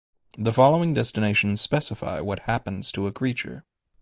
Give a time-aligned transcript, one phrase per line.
[0.35, 3.65] The following definitions specify what happens to a creature